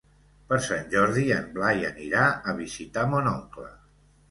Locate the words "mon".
3.15-3.33